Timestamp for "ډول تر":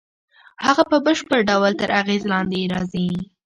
1.49-1.89